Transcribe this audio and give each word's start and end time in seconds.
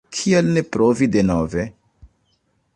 Kial 0.19 0.47
ne 0.55 0.63
provi 0.77 1.09
denove? 1.17 1.67